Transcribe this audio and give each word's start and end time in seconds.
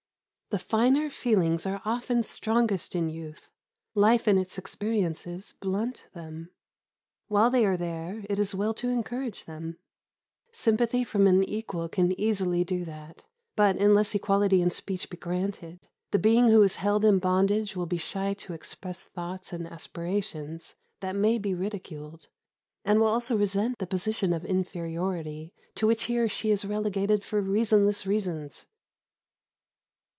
The 0.53 0.59
finer 0.59 1.09
feelings 1.09 1.65
are 1.65 1.81
often 1.85 2.23
strongest 2.23 2.93
in 2.93 3.09
youth; 3.09 3.49
life 3.95 4.27
and 4.27 4.37
its 4.37 4.57
experiences 4.57 5.53
blunt 5.61 6.07
them. 6.13 6.49
While 7.29 7.49
they 7.49 7.65
are 7.65 7.77
there, 7.77 8.25
it 8.29 8.37
is 8.37 8.53
well 8.53 8.73
to 8.73 8.89
encourage 8.89 9.45
them. 9.45 9.77
Sympathy 10.51 11.05
from 11.05 11.25
an 11.25 11.41
equal 11.45 11.87
can 11.87 12.11
easily 12.19 12.65
do 12.65 12.83
that; 12.83 13.23
but, 13.55 13.77
unless 13.77 14.13
equality 14.13 14.61
in 14.61 14.69
speech 14.71 15.09
be 15.09 15.15
granted, 15.15 15.79
the 16.11 16.19
being 16.19 16.49
who 16.49 16.61
is 16.63 16.75
held 16.75 17.05
in 17.05 17.19
bondage 17.19 17.77
will 17.77 17.85
be 17.85 17.97
shy 17.97 18.33
to 18.33 18.51
express 18.51 19.01
thoughts 19.03 19.53
and 19.53 19.65
aspirations 19.65 20.75
that 20.99 21.15
may 21.15 21.37
be 21.37 21.53
ridiculed, 21.53 22.27
and 22.83 22.99
will 22.99 23.07
also 23.07 23.37
resent 23.37 23.77
the 23.77 23.87
position 23.87 24.33
of 24.33 24.43
inferiority 24.43 25.53
to 25.75 25.87
which 25.87 26.03
he 26.03 26.17
or 26.19 26.27
she 26.27 26.51
is 26.51 26.65
relegated 26.65 27.23
for 27.23 27.39
reasonless 27.41 28.05
reasons. 28.05 28.65